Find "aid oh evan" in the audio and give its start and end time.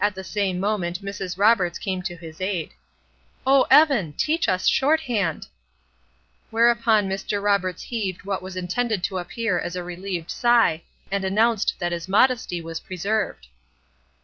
2.40-4.12